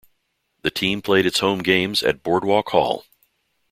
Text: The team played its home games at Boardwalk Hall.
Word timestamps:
The 0.63 0.71
team 0.71 1.03
played 1.03 1.27
its 1.27 1.41
home 1.41 1.59
games 1.59 2.01
at 2.01 2.23
Boardwalk 2.23 2.69
Hall. 2.69 3.05